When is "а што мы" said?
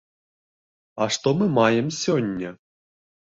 1.05-1.45